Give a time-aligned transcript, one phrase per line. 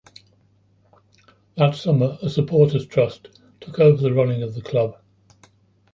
[1.57, 4.95] That summer, a supporters' trust took over the running of the club.